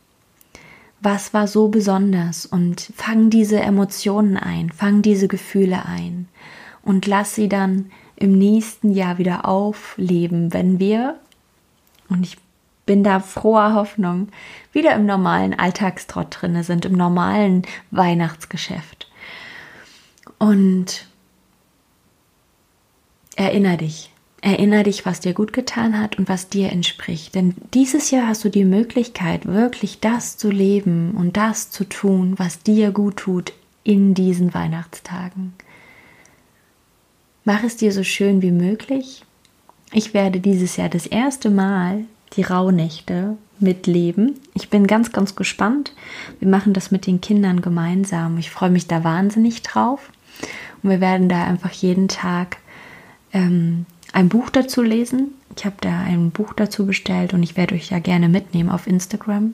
Was 1.01 1.35
war 1.35 1.47
so 1.47 1.69
besonders? 1.69 2.47
Und 2.47 2.81
fang 2.95 3.31
diese 3.31 3.61
Emotionen 3.61 4.37
ein, 4.37 4.71
fang 4.71 5.03
diese 5.03 5.29
Gefühle 5.29 5.85
ein 5.85 6.29
und 6.83 7.07
lass 7.07 7.35
sie 7.35 7.49
dann 7.49 7.91
im 8.17 8.39
nächsten 8.39 8.93
Jahr 8.93 9.19
wieder 9.19 9.47
aufleben, 9.47 10.55
wenn 10.55 10.79
wir, 10.79 11.19
und 12.09 12.25
ich 12.25 12.39
bin 12.87 13.03
da 13.05 13.21
froher 13.21 13.75
Hoffnung, 13.75 14.29
wieder 14.73 14.95
im 14.95 15.05
normalen 15.05 15.59
Alltagstrott 15.59 16.39
drinne 16.41 16.65
sind, 16.65 16.85
im 16.85 16.93
normalen 16.93 17.63
Weihnachtsgeschäft. 17.91 19.11
Und 20.39 21.07
erinnere 23.35 23.79
dich, 23.79 24.13
Erinnere 24.43 24.85
dich, 24.85 25.07
was 25.07 25.21
dir 25.21 25.33
gut 25.33 25.53
getan 25.53 25.99
hat 25.99 26.19
und 26.19 26.29
was 26.29 26.49
dir 26.49 26.71
entspricht. 26.71 27.35
Denn 27.35 27.55
dieses 27.75 28.11
Jahr 28.11 28.29
hast 28.29 28.45
du 28.45 28.49
die 28.49 28.65
Möglichkeit, 28.65 29.47
wirklich 29.47 30.01
das 30.01 30.37
zu 30.37 30.51
leben 30.51 31.13
und 31.13 31.37
das 31.37 31.71
zu 31.71 31.85
tun, 31.85 32.35
was 32.37 32.63
dir 32.63 32.91
gut 32.91 33.17
tut 33.17 33.53
in 33.83 34.15
diesen 34.15 34.53
Weihnachtstagen. 34.53 35.55
Mach 37.45 37.63
es 37.63 37.77
dir 37.77 37.93
so 37.93 38.03
schön 38.03 38.43
wie 38.43 38.51
möglich. 38.51 39.25
Ich 39.93 40.13
werde 40.15 40.41
dieses 40.41 40.77
Jahr 40.77 40.89
das 40.89 41.07
erste 41.07 41.49
Mal 41.49 42.05
die 42.35 42.43
Rauhnächte 42.43 43.39
mitleben. 43.61 44.39
Ich 44.55 44.69
bin 44.69 44.87
ganz, 44.87 45.13
ganz 45.13 45.37
gespannt. 45.37 45.95
Wir 46.41 46.49
machen 46.49 46.73
das 46.73 46.91
mit 46.91 47.07
den 47.07 47.21
Kindern 47.21 47.63
gemeinsam. 47.63 48.37
Ich 48.39 48.51
freue 48.51 48.71
mich 48.71 48.87
da 48.87 49.05
wahnsinnig 49.05 49.63
drauf. 49.63 50.11
Und 50.83 50.91
wir 50.91 51.01
werden 51.01 51.29
da 51.29 51.45
einfach 51.45 51.71
jeden 51.71 52.09
Tag 52.09 52.59
ähm, 53.33 53.87
ein 54.17 54.31
Buch 54.31 54.49
dazu 54.49 54.81
lesen. 54.81 55.35
Ich 55.55 55.67
habe 55.67 55.77
da 55.83 56.01
ein 56.01 56.31
Buch 56.31 56.55
dazu 56.55 56.87
bestellt 56.87 57.35
und 57.35 57.43
ich 57.43 57.55
werde 57.55 57.75
euch 57.75 57.91
ja 57.91 57.99
gerne 57.99 58.31
mitnehmen 58.31 58.71
auf 58.71 58.87
Instagram. 58.87 59.53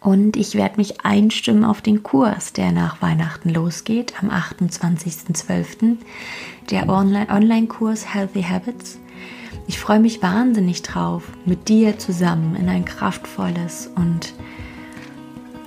Und 0.00 0.36
ich 0.36 0.56
werde 0.56 0.78
mich 0.78 1.02
einstimmen 1.02 1.64
auf 1.64 1.80
den 1.80 2.02
Kurs, 2.02 2.52
der 2.52 2.72
nach 2.72 3.00
Weihnachten 3.02 3.50
losgeht, 3.50 4.14
am 4.20 4.30
28.12. 4.30 5.96
Der 6.70 6.88
Online-Kurs 6.88 8.12
Healthy 8.12 8.42
Habits. 8.42 8.98
Ich 9.68 9.78
freue 9.78 10.00
mich 10.00 10.22
wahnsinnig 10.22 10.82
drauf, 10.82 11.22
mit 11.44 11.68
dir 11.68 12.00
zusammen 12.00 12.56
in 12.56 12.68
ein 12.68 12.84
kraftvolles 12.84 13.92
und 13.94 14.34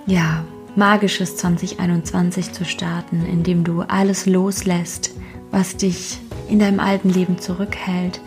ja, 0.06 0.44
magisches 0.76 1.38
2021 1.38 2.52
zu 2.52 2.66
starten, 2.66 3.26
in 3.26 3.44
dem 3.44 3.64
du 3.64 3.84
alles 3.84 4.26
loslässt, 4.26 5.12
was 5.52 5.78
dich 5.78 6.20
in 6.50 6.60
deinem 6.60 6.80
alten 6.80 7.10
Leben 7.10 7.40
zurückhält 7.40 8.20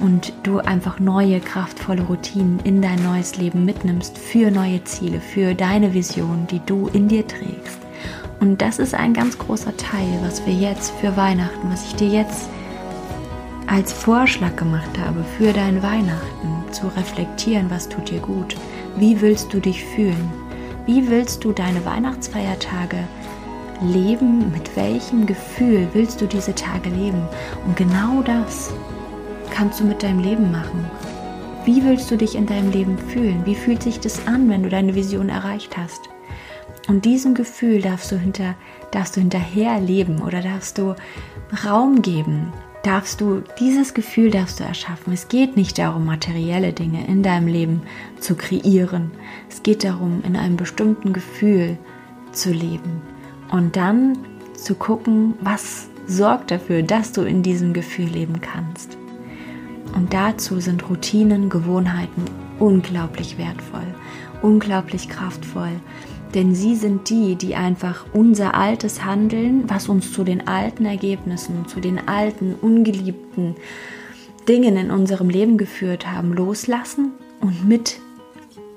und 0.00 0.32
du 0.42 0.58
einfach 0.58 0.98
neue, 0.98 1.40
kraftvolle 1.40 2.02
Routinen 2.02 2.60
in 2.64 2.82
dein 2.82 3.02
neues 3.02 3.36
Leben 3.36 3.64
mitnimmst 3.64 4.18
für 4.18 4.50
neue 4.50 4.82
Ziele, 4.84 5.20
für 5.20 5.54
deine 5.54 5.94
Vision, 5.94 6.46
die 6.50 6.60
du 6.64 6.88
in 6.92 7.08
dir 7.08 7.26
trägst. 7.26 7.78
Und 8.40 8.62
das 8.62 8.78
ist 8.78 8.94
ein 8.94 9.12
ganz 9.12 9.38
großer 9.38 9.76
Teil, 9.76 10.18
was 10.22 10.46
wir 10.46 10.54
jetzt 10.54 10.92
für 11.00 11.16
Weihnachten, 11.16 11.70
was 11.70 11.84
ich 11.86 11.94
dir 11.96 12.08
jetzt 12.08 12.48
als 13.66 13.92
Vorschlag 13.92 14.56
gemacht 14.56 14.98
habe 14.98 15.22
für 15.36 15.52
dein 15.52 15.82
Weihnachten, 15.82 16.64
zu 16.72 16.86
reflektieren, 16.88 17.70
was 17.70 17.88
tut 17.88 18.10
dir 18.10 18.20
gut, 18.20 18.56
wie 18.96 19.20
willst 19.20 19.52
du 19.52 19.60
dich 19.60 19.84
fühlen, 19.84 20.32
wie 20.86 21.08
willst 21.08 21.44
du 21.44 21.52
deine 21.52 21.84
Weihnachtsfeiertage 21.84 23.04
leben, 23.82 24.50
mit 24.52 24.76
welchem 24.76 25.26
Gefühl 25.26 25.88
willst 25.92 26.20
du 26.20 26.26
diese 26.26 26.54
Tage 26.54 26.90
leben. 26.90 27.22
Und 27.66 27.76
genau 27.76 28.22
das 28.22 28.72
kannst 29.50 29.80
du 29.80 29.84
mit 29.84 30.02
deinem 30.02 30.20
Leben 30.20 30.50
machen. 30.50 30.84
Wie 31.64 31.84
willst 31.84 32.10
du 32.10 32.16
dich 32.16 32.36
in 32.36 32.46
deinem 32.46 32.70
Leben 32.70 32.96
fühlen? 32.96 33.44
Wie 33.44 33.54
fühlt 33.54 33.82
sich 33.82 34.00
das 34.00 34.26
an, 34.26 34.48
wenn 34.48 34.62
du 34.62 34.68
deine 34.68 34.94
Vision 34.94 35.28
erreicht 35.28 35.76
hast? 35.76 36.08
Und 36.88 37.04
diesem 37.04 37.34
Gefühl 37.34 37.82
darfst 37.82 38.10
du, 38.10 38.16
hinter, 38.16 38.54
darfst 38.90 39.16
du 39.16 39.20
hinterher 39.20 39.78
leben 39.80 40.22
oder 40.22 40.40
darfst 40.40 40.78
du 40.78 40.94
Raum 41.64 42.02
geben. 42.02 42.52
Darfst 42.82 43.20
du, 43.20 43.42
dieses 43.58 43.92
Gefühl 43.92 44.30
darfst 44.30 44.58
du 44.58 44.64
erschaffen. 44.64 45.12
Es 45.12 45.28
geht 45.28 45.56
nicht 45.56 45.78
darum, 45.78 46.06
materielle 46.06 46.72
Dinge 46.72 47.06
in 47.06 47.22
deinem 47.22 47.46
Leben 47.46 47.82
zu 48.18 48.34
kreieren. 48.34 49.10
Es 49.50 49.62
geht 49.62 49.84
darum, 49.84 50.22
in 50.26 50.34
einem 50.34 50.56
bestimmten 50.56 51.12
Gefühl 51.12 51.76
zu 52.32 52.50
leben. 52.50 53.02
Und 53.50 53.76
dann 53.76 54.18
zu 54.54 54.74
gucken, 54.74 55.34
was 55.40 55.88
sorgt 56.06 56.50
dafür, 56.50 56.82
dass 56.82 57.12
du 57.12 57.22
in 57.22 57.42
diesem 57.42 57.72
Gefühl 57.72 58.06
leben 58.06 58.40
kannst. 58.40 58.96
Und 59.94 60.12
dazu 60.12 60.60
sind 60.60 60.88
Routinen, 60.88 61.48
Gewohnheiten 61.48 62.24
unglaublich 62.58 63.38
wertvoll, 63.38 63.94
unglaublich 64.42 65.08
kraftvoll, 65.08 65.72
Denn 66.34 66.54
sie 66.54 66.76
sind 66.76 67.10
die, 67.10 67.34
die 67.34 67.56
einfach 67.56 68.06
unser 68.12 68.54
altes 68.54 69.04
Handeln, 69.04 69.68
was 69.68 69.88
uns 69.88 70.12
zu 70.12 70.22
den 70.22 70.46
alten 70.46 70.84
Ergebnissen, 70.84 71.66
zu 71.66 71.80
den 71.80 72.06
alten, 72.06 72.54
ungeliebten 72.54 73.56
Dingen 74.48 74.76
in 74.76 74.92
unserem 74.92 75.28
Leben 75.28 75.58
geführt 75.58 76.06
haben, 76.06 76.32
loslassen 76.32 77.12
und 77.40 77.66
mit 77.66 77.98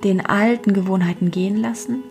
den 0.03 0.25
alten 0.25 0.73
Gewohnheiten 0.73 1.29
gehen 1.29 1.57
lassen 1.57 2.03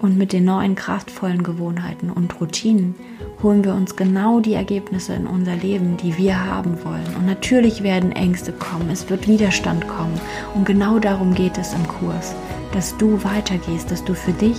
und 0.00 0.16
mit 0.16 0.32
den 0.32 0.44
neuen 0.44 0.74
kraftvollen 0.74 1.42
Gewohnheiten 1.42 2.10
und 2.10 2.40
Routinen 2.40 2.94
holen 3.42 3.64
wir 3.64 3.74
uns 3.74 3.96
genau 3.96 4.40
die 4.40 4.54
Ergebnisse 4.54 5.14
in 5.14 5.26
unser 5.26 5.56
Leben, 5.56 5.96
die 5.96 6.16
wir 6.16 6.44
haben 6.44 6.82
wollen. 6.84 7.16
Und 7.16 7.26
natürlich 7.26 7.82
werden 7.82 8.12
Ängste 8.12 8.52
kommen, 8.52 8.90
es 8.90 9.08
wird 9.10 9.28
Widerstand 9.28 9.86
kommen. 9.88 10.18
Und 10.54 10.66
genau 10.66 10.98
darum 10.98 11.34
geht 11.34 11.58
es 11.58 11.74
im 11.74 11.86
Kurs, 11.86 12.34
dass 12.72 12.96
du 12.96 13.22
weitergehst, 13.24 13.90
dass 13.90 14.04
du 14.04 14.14
für 14.14 14.32
dich 14.32 14.58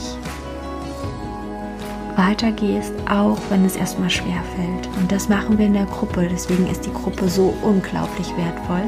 weitergehst, 2.15 2.93
auch 3.09 3.37
wenn 3.49 3.65
es 3.65 3.75
erstmal 3.75 4.09
schwer 4.09 4.43
fällt. 4.55 4.87
Und 4.97 5.11
das 5.11 5.29
machen 5.29 5.57
wir 5.57 5.65
in 5.65 5.73
der 5.73 5.85
Gruppe. 5.85 6.27
Deswegen 6.29 6.67
ist 6.67 6.85
die 6.85 6.93
Gruppe 6.93 7.29
so 7.29 7.53
unglaublich 7.63 8.35
wertvoll. 8.37 8.83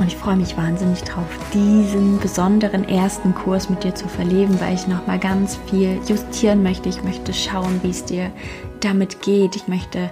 Und 0.00 0.06
ich 0.06 0.16
freue 0.16 0.36
mich 0.36 0.56
wahnsinnig 0.56 1.02
drauf, 1.02 1.26
diesen 1.52 2.18
besonderen 2.20 2.88
ersten 2.88 3.34
Kurs 3.34 3.68
mit 3.68 3.84
dir 3.84 3.94
zu 3.94 4.08
verleben, 4.08 4.58
weil 4.58 4.74
ich 4.74 4.88
noch 4.88 5.06
mal 5.06 5.18
ganz 5.18 5.58
viel 5.68 6.00
justieren 6.08 6.62
möchte. 6.62 6.88
Ich 6.88 7.04
möchte 7.04 7.34
schauen, 7.34 7.80
wie 7.82 7.90
es 7.90 8.06
dir 8.06 8.32
damit 8.80 9.20
geht. 9.20 9.56
Ich 9.56 9.68
möchte 9.68 10.10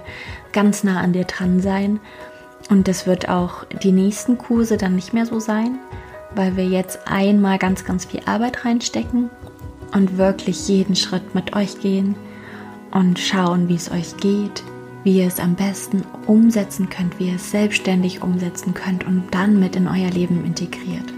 ganz 0.51 0.83
nah 0.83 1.01
an 1.01 1.13
dir 1.13 1.23
dran 1.23 1.59
sein. 1.59 1.99
Und 2.69 2.87
das 2.87 3.07
wird 3.07 3.29
auch 3.29 3.63
die 3.81 3.91
nächsten 3.91 4.37
Kurse 4.37 4.77
dann 4.77 4.93
nicht 4.93 5.11
mehr 5.11 5.25
so 5.25 5.39
sein, 5.39 5.79
weil 6.35 6.55
wir 6.55 6.65
jetzt 6.65 7.07
einmal 7.07 7.57
ganz, 7.57 7.83
ganz 7.83 8.05
viel 8.05 8.21
Arbeit 8.27 8.65
reinstecken 8.65 9.31
und 9.91 10.19
wirklich 10.19 10.67
jeden 10.67 10.95
Schritt 10.95 11.33
mit 11.33 11.55
euch 11.55 11.79
gehen 11.79 12.13
und 12.91 13.17
schauen, 13.17 13.69
wie 13.69 13.75
es 13.75 13.89
euch 13.89 14.17
geht, 14.17 14.61
wie 15.09 15.21
ihr 15.21 15.25
es 15.25 15.39
am 15.39 15.55
besten 15.55 16.03
umsetzen 16.27 16.87
könnt, 16.87 17.17
wie 17.17 17.29
ihr 17.29 17.37
es 17.37 17.49
selbstständig 17.49 18.21
umsetzen 18.21 18.75
könnt 18.75 19.07
und 19.07 19.23
dann 19.31 19.59
mit 19.59 19.75
in 19.75 19.87
euer 19.87 20.11
Leben 20.11 20.45
integriert. 20.45 21.11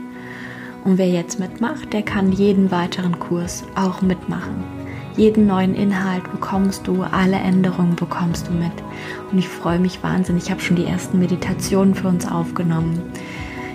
Und 0.85 0.97
wer 0.97 1.09
jetzt 1.09 1.41
mitmacht, 1.41 1.91
der 1.91 2.01
kann 2.01 2.31
jeden 2.31 2.71
weiteren 2.71 3.19
Kurs 3.19 3.65
auch 3.75 4.01
mitmachen. 4.01 4.63
Jeden 5.17 5.45
neuen 5.45 5.75
Inhalt 5.75 6.23
bekommst 6.31 6.87
du, 6.87 7.03
alle 7.03 7.35
Änderungen 7.35 7.97
bekommst 7.97 8.47
du 8.47 8.53
mit. 8.53 8.71
Und 9.29 9.39
ich 9.39 9.49
freue 9.49 9.77
mich 9.77 10.01
wahnsinnig. 10.01 10.45
Ich 10.45 10.51
habe 10.51 10.61
schon 10.61 10.77
die 10.77 10.85
ersten 10.85 11.19
Meditationen 11.19 11.93
für 11.93 12.07
uns 12.07 12.25
aufgenommen. 12.25 13.01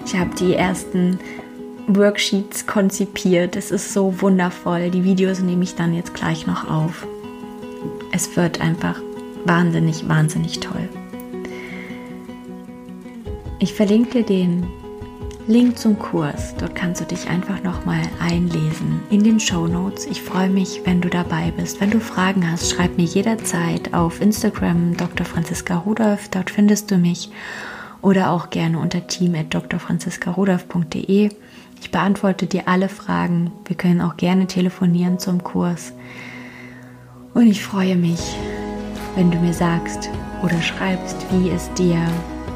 Ich 0.07 0.17
habe 0.17 0.31
die 0.35 0.55
ersten 0.55 1.19
Worksheets 1.89 2.67
konzipiert. 2.67 3.55
Es 3.55 3.71
ist 3.71 3.93
so 3.93 4.19
wundervoll. 4.23 4.89
Die 4.89 5.05
Videos 5.05 5.41
nehme 5.41 5.65
ich 5.65 5.75
dann 5.75 5.93
jetzt 5.93 6.15
gleich 6.15 6.47
noch 6.47 6.71
auf. 6.71 7.07
Es 8.13 8.35
wird 8.35 8.63
einfach 8.63 8.99
wahnsinnig, 9.47 10.09
wahnsinnig 10.09 10.61
toll. 10.61 10.89
Ich 13.59 13.73
verlinke 13.73 14.23
dir 14.23 14.25
den 14.25 14.67
Link 15.49 15.79
zum 15.79 15.99
Kurs. 15.99 16.55
Dort 16.59 16.75
kannst 16.75 17.01
du 17.01 17.05
dich 17.05 17.29
einfach 17.29 17.63
nochmal 17.63 18.03
einlesen 18.21 19.01
in 19.11 19.23
den 19.23 19.39
Show 19.39 19.69
Notes. 19.69 20.05
Ich 20.07 20.21
freue 20.21 20.51
mich, 20.51 20.81
wenn 20.85 21.01
du 21.01 21.09
dabei 21.09 21.53
bist. 21.57 21.81
Wenn 21.81 21.91
du 21.91 22.01
Fragen 22.01 22.51
hast, 22.51 22.69
schreib 22.71 22.97
mir 22.97 23.05
jederzeit 23.05 23.95
auf 23.95 24.21
Instagram 24.21 24.97
Dr. 24.97 25.25
Franziska 25.25 25.77
Rudolf. 25.77 26.29
Dort 26.31 26.51
findest 26.51 26.91
du 26.91 26.99
mich. 26.99 27.31
Oder 28.03 28.33
auch 28.33 28.51
gerne 28.51 28.81
unter 28.81 29.07
team.drfranziskarudolf.de. 29.07 31.31
Ich 31.81 31.93
beantworte 31.93 32.47
dir 32.47 32.67
alle 32.67 32.89
Fragen. 32.89 33.53
Wir 33.67 33.77
können 33.77 34.01
auch 34.01 34.17
gerne 34.17 34.49
telefonieren 34.49 35.21
zum 35.21 35.45
Kurs. 35.45 35.93
Und 37.35 37.47
ich 37.47 37.63
freue 37.63 37.95
mich, 37.97 38.35
wenn 39.17 39.31
du 39.31 39.39
mir 39.39 39.55
sagst 39.55 40.11
oder 40.43 40.61
schreibst, 40.61 41.17
wie 41.33 41.51
es 41.51 41.73
dir 41.73 41.99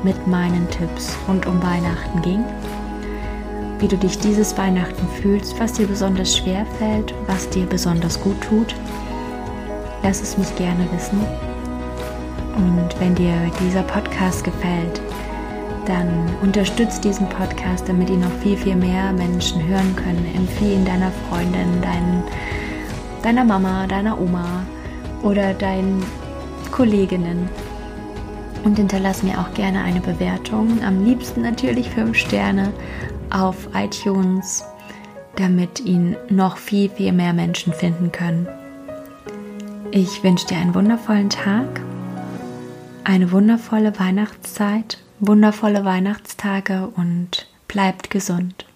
mit 0.05 0.27
meinen 0.27 0.68
Tipps 0.70 1.16
rund 1.27 1.46
um 1.46 1.61
Weihnachten 1.62 2.23
ging, 2.23 2.44
wie 3.79 3.88
du 3.88 3.96
dich 3.96 4.18
dieses 4.18 4.57
Weihnachten 4.57 5.09
fühlst, 5.20 5.59
was 5.59 5.73
dir 5.73 5.87
besonders 5.87 6.37
schwer 6.37 6.66
fällt, 6.79 7.14
was 7.27 7.49
dir 7.49 7.66
besonders 7.66 8.20
gut 8.20 8.38
tut. 8.42 8.75
Lass 10.03 10.20
es 10.20 10.37
mich 10.37 10.55
gerne 10.57 10.87
wissen. 10.92 11.18
Und 12.57 13.01
wenn 13.01 13.14
dir 13.14 13.35
dieser 13.64 13.83
Podcast 13.83 14.44
gefällt, 14.44 15.01
dann 15.87 16.09
unterstützt 16.42 17.03
diesen 17.05 17.27
Podcast, 17.31 17.88
damit 17.88 18.11
ihn 18.11 18.20
noch 18.20 18.33
viel, 18.42 18.57
viel 18.57 18.77
mehr 18.77 19.12
Menschen 19.12 19.66
hören 19.66 19.96
können. 19.96 20.27
Empfehle 20.37 20.75
ihn 20.75 20.85
deiner 20.85 21.11
Freundin, 21.29 21.81
dein, 21.81 22.23
deiner 23.23 23.44
Mama, 23.44 23.87
deiner 23.87 24.20
Oma 24.20 24.62
oder 25.23 25.55
deinen 25.55 26.03
Kolleginnen. 26.70 27.48
Und 28.64 28.76
hinterlass 28.76 29.22
mir 29.22 29.38
auch 29.40 29.54
gerne 29.54 29.83
eine 29.83 30.00
Bewertung. 30.00 30.83
Am 30.85 31.04
liebsten 31.04 31.42
natürlich 31.42 31.88
5 31.90 32.16
Sterne 32.16 32.72
auf 33.30 33.68
iTunes, 33.74 34.64
damit 35.37 35.80
ihn 35.80 36.16
noch 36.28 36.56
viel, 36.59 36.90
viel 36.90 37.12
mehr 37.12 37.33
Menschen 37.33 37.72
finden 37.72 38.12
können. 38.12 38.46
Ich 39.92 40.22
wünsche 40.22 40.46
dir 40.46 40.59
einen 40.59 40.74
wundervollen 40.74 41.30
Tag, 41.30 41.80
eine 43.04 43.33
wundervolle 43.33 43.98
Weihnachtszeit, 43.98 44.98
wundervolle 45.18 45.85
Weihnachtstage 45.85 46.88
und 46.94 47.48
bleibt 47.66 48.11
gesund. 48.11 48.66